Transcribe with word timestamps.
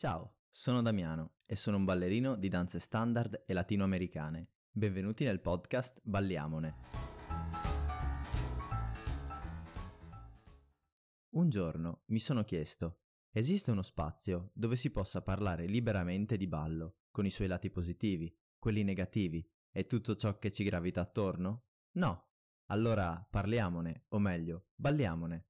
Ciao, 0.00 0.36
sono 0.50 0.80
Damiano 0.80 1.40
e 1.44 1.56
sono 1.56 1.76
un 1.76 1.84
ballerino 1.84 2.34
di 2.34 2.48
danze 2.48 2.78
standard 2.78 3.44
e 3.46 3.52
latinoamericane. 3.52 4.48
Benvenuti 4.70 5.24
nel 5.24 5.40
podcast 5.40 6.00
Balliamone. 6.02 6.74
Un 11.34 11.50
giorno 11.50 12.04
mi 12.06 12.18
sono 12.18 12.44
chiesto, 12.44 13.00
esiste 13.30 13.72
uno 13.72 13.82
spazio 13.82 14.52
dove 14.54 14.76
si 14.76 14.90
possa 14.90 15.20
parlare 15.20 15.66
liberamente 15.66 16.38
di 16.38 16.46
ballo, 16.46 17.00
con 17.10 17.26
i 17.26 17.30
suoi 17.30 17.48
lati 17.48 17.68
positivi, 17.68 18.34
quelli 18.58 18.82
negativi 18.82 19.46
e 19.70 19.86
tutto 19.86 20.16
ciò 20.16 20.38
che 20.38 20.50
ci 20.50 20.64
gravita 20.64 21.02
attorno? 21.02 21.64
No. 21.96 22.28
Allora 22.68 23.22
parliamone, 23.30 24.06
o 24.08 24.18
meglio, 24.18 24.68
balliamone. 24.76 25.49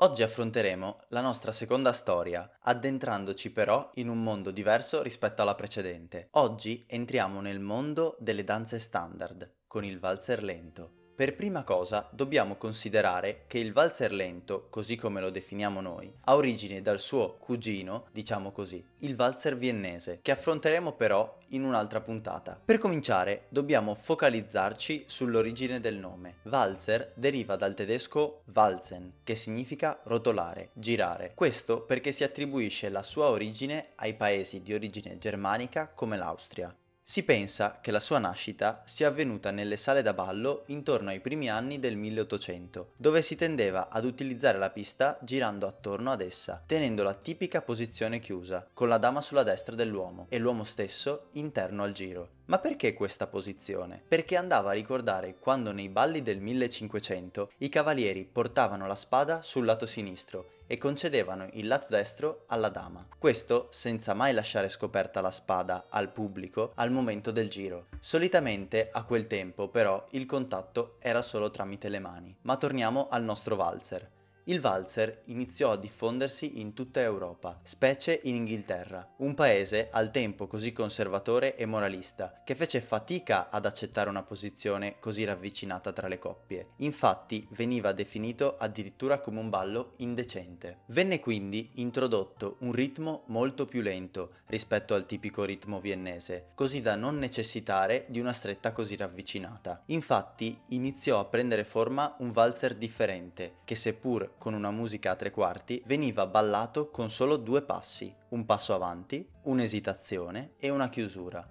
Oggi 0.00 0.22
affronteremo 0.22 1.06
la 1.08 1.20
nostra 1.20 1.50
seconda 1.50 1.92
storia, 1.92 2.48
addentrandoci 2.60 3.50
però 3.50 3.90
in 3.94 4.08
un 4.08 4.22
mondo 4.22 4.52
diverso 4.52 5.02
rispetto 5.02 5.42
alla 5.42 5.56
precedente. 5.56 6.28
Oggi 6.32 6.84
entriamo 6.86 7.40
nel 7.40 7.58
mondo 7.58 8.16
delle 8.20 8.44
danze 8.44 8.78
standard, 8.78 9.56
con 9.66 9.84
il 9.84 9.98
valzer 9.98 10.44
lento. 10.44 11.07
Per 11.18 11.34
prima 11.34 11.64
cosa 11.64 12.08
dobbiamo 12.12 12.54
considerare 12.54 13.42
che 13.48 13.58
il 13.58 13.72
valzer 13.72 14.12
lento, 14.12 14.68
così 14.70 14.94
come 14.94 15.20
lo 15.20 15.30
definiamo 15.30 15.80
noi, 15.80 16.08
ha 16.20 16.36
origine 16.36 16.80
dal 16.80 17.00
suo 17.00 17.38
cugino, 17.40 18.06
diciamo 18.12 18.52
così, 18.52 18.80
il 18.98 19.16
valzer 19.16 19.56
viennese, 19.56 20.20
che 20.22 20.30
affronteremo 20.30 20.92
però 20.92 21.36
in 21.48 21.64
un'altra 21.64 22.00
puntata. 22.00 22.56
Per 22.64 22.78
cominciare 22.78 23.46
dobbiamo 23.48 23.96
focalizzarci 23.96 25.06
sull'origine 25.08 25.80
del 25.80 25.96
nome. 25.96 26.36
Valzer 26.44 27.10
deriva 27.16 27.56
dal 27.56 27.74
tedesco 27.74 28.42
Walzen, 28.54 29.14
che 29.24 29.34
significa 29.34 29.98
rotolare, 30.04 30.70
girare. 30.72 31.32
Questo 31.34 31.80
perché 31.80 32.12
si 32.12 32.22
attribuisce 32.22 32.90
la 32.90 33.02
sua 33.02 33.26
origine 33.30 33.88
ai 33.96 34.14
paesi 34.14 34.62
di 34.62 34.72
origine 34.72 35.18
germanica 35.18 35.88
come 35.88 36.16
l'Austria. 36.16 36.72
Si 37.10 37.22
pensa 37.22 37.78
che 37.80 37.90
la 37.90 38.00
sua 38.00 38.18
nascita 38.18 38.82
sia 38.84 39.08
avvenuta 39.08 39.50
nelle 39.50 39.78
sale 39.78 40.02
da 40.02 40.12
ballo 40.12 40.64
intorno 40.66 41.08
ai 41.08 41.20
primi 41.20 41.48
anni 41.48 41.78
del 41.78 41.96
1800, 41.96 42.92
dove 42.98 43.22
si 43.22 43.34
tendeva 43.34 43.88
ad 43.88 44.04
utilizzare 44.04 44.58
la 44.58 44.68
pista 44.68 45.16
girando 45.22 45.66
attorno 45.66 46.10
ad 46.10 46.20
essa, 46.20 46.62
tenendo 46.66 47.02
la 47.02 47.14
tipica 47.14 47.62
posizione 47.62 48.18
chiusa, 48.18 48.68
con 48.74 48.88
la 48.88 48.98
dama 48.98 49.22
sulla 49.22 49.42
destra 49.42 49.74
dell'uomo 49.74 50.26
e 50.28 50.36
l'uomo 50.36 50.64
stesso 50.64 51.28
interno 51.32 51.82
al 51.82 51.92
giro. 51.92 52.28
Ma 52.44 52.58
perché 52.58 52.92
questa 52.92 53.26
posizione? 53.26 54.02
Perché 54.06 54.36
andava 54.36 54.72
a 54.72 54.74
ricordare 54.74 55.36
quando 55.38 55.72
nei 55.72 55.88
balli 55.88 56.20
del 56.20 56.40
1500 56.40 57.52
i 57.58 57.70
cavalieri 57.70 58.28
portavano 58.30 58.86
la 58.86 58.94
spada 58.94 59.40
sul 59.40 59.64
lato 59.64 59.86
sinistro 59.86 60.56
e 60.68 60.78
concedevano 60.78 61.48
il 61.54 61.66
lato 61.66 61.86
destro 61.88 62.44
alla 62.46 62.68
dama. 62.68 63.04
Questo 63.18 63.66
senza 63.70 64.14
mai 64.14 64.32
lasciare 64.32 64.68
scoperta 64.68 65.20
la 65.20 65.32
spada 65.32 65.86
al 65.88 66.12
pubblico 66.12 66.70
al 66.76 66.92
momento 66.92 67.32
del 67.32 67.48
giro. 67.48 67.86
Solitamente 67.98 68.90
a 68.92 69.02
quel 69.02 69.26
tempo 69.26 69.68
però 69.68 70.06
il 70.10 70.26
contatto 70.26 70.96
era 71.00 71.22
solo 71.22 71.50
tramite 71.50 71.88
le 71.88 71.98
mani. 71.98 72.36
Ma 72.42 72.56
torniamo 72.56 73.08
al 73.08 73.24
nostro 73.24 73.56
valzer. 73.56 74.16
Il 74.48 74.60
valzer 74.60 75.24
iniziò 75.26 75.72
a 75.72 75.76
diffondersi 75.76 76.60
in 76.60 76.72
tutta 76.72 77.00
Europa, 77.00 77.60
specie 77.64 78.18
in 78.22 78.34
Inghilterra, 78.34 79.06
un 79.18 79.34
paese 79.34 79.88
al 79.90 80.10
tempo 80.10 80.46
così 80.46 80.72
conservatore 80.72 81.54
e 81.54 81.66
moralista, 81.66 82.40
che 82.46 82.54
fece 82.54 82.80
fatica 82.80 83.50
ad 83.50 83.66
accettare 83.66 84.08
una 84.08 84.22
posizione 84.22 84.94
così 85.00 85.24
ravvicinata 85.24 85.92
tra 85.92 86.08
le 86.08 86.18
coppie. 86.18 86.68
Infatti 86.76 87.46
veniva 87.50 87.92
definito 87.92 88.56
addirittura 88.56 89.20
come 89.20 89.38
un 89.38 89.50
ballo 89.50 89.92
indecente. 89.96 90.78
Venne 90.86 91.20
quindi 91.20 91.72
introdotto 91.74 92.56
un 92.60 92.72
ritmo 92.72 93.24
molto 93.26 93.66
più 93.66 93.82
lento 93.82 94.30
rispetto 94.46 94.94
al 94.94 95.04
tipico 95.04 95.44
ritmo 95.44 95.78
viennese, 95.78 96.52
così 96.54 96.80
da 96.80 96.94
non 96.94 97.18
necessitare 97.18 98.06
di 98.08 98.18
una 98.18 98.32
stretta 98.32 98.72
così 98.72 98.96
ravvicinata. 98.96 99.82
Infatti 99.88 100.58
iniziò 100.68 101.20
a 101.20 101.26
prendere 101.26 101.64
forma 101.64 102.16
un 102.20 102.30
valzer 102.30 102.74
differente, 102.74 103.56
che 103.66 103.74
seppur 103.74 104.36
con 104.38 104.54
una 104.54 104.70
musica 104.70 105.10
a 105.10 105.16
tre 105.16 105.30
quarti, 105.30 105.82
veniva 105.86 106.26
ballato 106.26 106.90
con 106.90 107.10
solo 107.10 107.36
due 107.36 107.62
passi, 107.62 108.14
un 108.28 108.46
passo 108.46 108.72
avanti, 108.72 109.28
un'esitazione 109.42 110.52
e 110.58 110.70
una 110.70 110.88
chiusura. 110.88 111.46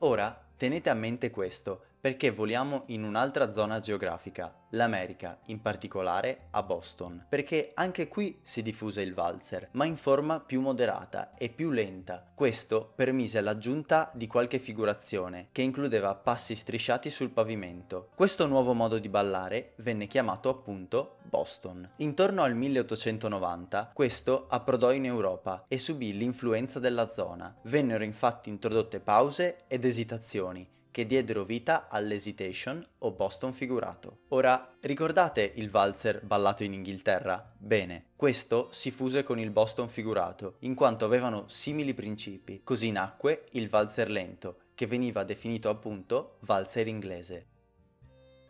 Ora 0.00 0.46
tenete 0.56 0.90
a 0.90 0.94
mente 0.94 1.30
questo, 1.30 1.84
perché 2.06 2.30
voliamo 2.30 2.84
in 2.86 3.02
un'altra 3.02 3.50
zona 3.50 3.80
geografica, 3.80 4.54
l'America, 4.70 5.40
in 5.46 5.60
particolare 5.60 6.46
a 6.52 6.62
Boston, 6.62 7.26
perché 7.28 7.72
anche 7.74 8.06
qui 8.06 8.38
si 8.44 8.62
diffuse 8.62 9.02
il 9.02 9.12
valzer, 9.12 9.70
ma 9.72 9.86
in 9.86 9.96
forma 9.96 10.38
più 10.38 10.60
moderata 10.60 11.34
e 11.34 11.48
più 11.48 11.72
lenta. 11.72 12.24
Questo 12.32 12.92
permise 12.94 13.40
l'aggiunta 13.40 14.12
di 14.14 14.28
qualche 14.28 14.60
figurazione, 14.60 15.48
che 15.50 15.62
includeva 15.62 16.14
passi 16.14 16.54
strisciati 16.54 17.10
sul 17.10 17.30
pavimento. 17.30 18.10
Questo 18.14 18.46
nuovo 18.46 18.72
modo 18.72 19.00
di 19.00 19.08
ballare 19.08 19.72
venne 19.78 20.06
chiamato 20.06 20.48
appunto 20.48 21.16
Boston. 21.24 21.90
Intorno 21.96 22.44
al 22.44 22.54
1890 22.54 23.90
questo 23.92 24.46
approdò 24.48 24.92
in 24.92 25.06
Europa 25.06 25.64
e 25.66 25.76
subì 25.78 26.16
l'influenza 26.16 26.78
della 26.78 27.10
zona. 27.10 27.52
Vennero 27.62 28.04
infatti 28.04 28.48
introdotte 28.48 29.00
pause 29.00 29.56
ed 29.66 29.84
esitazioni, 29.84 30.74
che 30.96 31.04
diedero 31.04 31.44
vita 31.44 31.88
all'Hesitation 31.90 32.82
o 33.00 33.10
Boston 33.10 33.52
figurato. 33.52 34.20
Ora, 34.28 34.74
ricordate 34.80 35.52
il 35.56 35.68
valzer 35.68 36.24
ballato 36.24 36.64
in 36.64 36.72
Inghilterra? 36.72 37.52
Bene, 37.58 38.12
questo 38.16 38.68
si 38.70 38.90
fuse 38.90 39.22
con 39.22 39.38
il 39.38 39.50
Boston 39.50 39.90
figurato, 39.90 40.56
in 40.60 40.74
quanto 40.74 41.04
avevano 41.04 41.48
simili 41.48 41.92
principi. 41.92 42.62
Così 42.64 42.92
nacque 42.92 43.44
il 43.50 43.68
valzer 43.68 44.08
lento, 44.08 44.60
che 44.74 44.86
veniva 44.86 45.22
definito 45.22 45.68
appunto 45.68 46.38
valzer 46.40 46.88
inglese. 46.88 47.55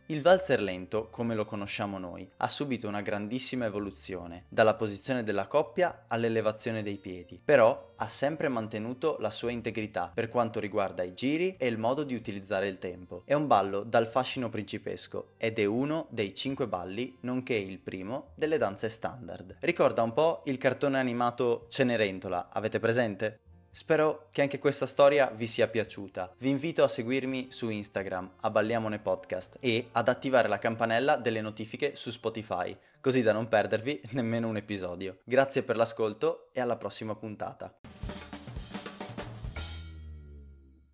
Il 0.08 0.22
valzer 0.22 0.62
lento, 0.62 1.08
come 1.10 1.34
lo 1.34 1.44
conosciamo 1.44 1.98
noi, 1.98 2.30
ha 2.36 2.46
subito 2.46 2.86
una 2.86 3.00
grandissima 3.00 3.64
evoluzione, 3.64 4.44
dalla 4.48 4.74
posizione 4.74 5.24
della 5.24 5.48
coppia 5.48 6.04
all'elevazione 6.06 6.84
dei 6.84 6.94
piedi, 6.94 7.40
però 7.44 7.94
ha 7.96 8.06
sempre 8.06 8.48
mantenuto 8.48 9.16
la 9.18 9.32
sua 9.32 9.50
integrità 9.50 10.12
per 10.14 10.28
quanto 10.28 10.60
riguarda 10.60 11.02
i 11.02 11.12
giri 11.12 11.56
e 11.58 11.66
il 11.66 11.76
modo 11.76 12.04
di 12.04 12.14
utilizzare 12.14 12.68
il 12.68 12.78
tempo. 12.78 13.22
È 13.24 13.34
un 13.34 13.48
ballo 13.48 13.82
dal 13.82 14.06
fascino 14.06 14.48
principesco 14.48 15.32
ed 15.38 15.58
è 15.58 15.64
uno 15.64 16.06
dei 16.10 16.32
cinque 16.34 16.68
balli, 16.68 17.16
nonché 17.22 17.54
il 17.54 17.80
primo, 17.80 18.28
delle 18.36 18.58
danze 18.58 18.88
standard. 18.88 19.56
Ricorda 19.58 20.02
un 20.04 20.12
po' 20.12 20.42
il 20.44 20.58
cartone 20.58 21.00
animato 21.00 21.66
Cenerentola, 21.68 22.50
avete 22.52 22.78
presente? 22.78 23.40
Spero 23.76 24.28
che 24.30 24.40
anche 24.40 24.58
questa 24.58 24.86
storia 24.86 25.30
vi 25.34 25.46
sia 25.46 25.68
piaciuta. 25.68 26.32
Vi 26.38 26.48
invito 26.48 26.82
a 26.82 26.88
seguirmi 26.88 27.48
su 27.50 27.68
Instagram, 27.68 28.36
a 28.40 28.48
Balliamone 28.48 29.00
Podcast, 29.00 29.58
e 29.60 29.88
ad 29.92 30.08
attivare 30.08 30.48
la 30.48 30.56
campanella 30.56 31.16
delle 31.16 31.42
notifiche 31.42 31.94
su 31.94 32.10
Spotify, 32.10 32.74
così 33.02 33.20
da 33.20 33.32
non 33.32 33.48
perdervi 33.48 34.00
nemmeno 34.12 34.48
un 34.48 34.56
episodio. 34.56 35.18
Grazie 35.24 35.62
per 35.62 35.76
l'ascolto 35.76 36.48
e 36.54 36.60
alla 36.62 36.76
prossima 36.76 37.14
puntata. 37.16 37.70